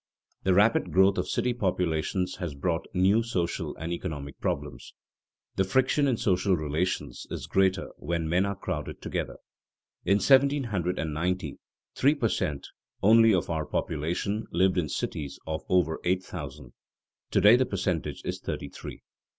[0.45, 4.95] _The rapid growth of city populations has brought new social and economic problems.
[5.57, 9.37] The friction in social relations is greater when men are crowded together.
[10.03, 11.59] In 1790,
[11.93, 12.65] three per cent.
[13.03, 16.73] only of our population lived in cities of over eight thousand;
[17.29, 19.03] to day the percentage is thirty three.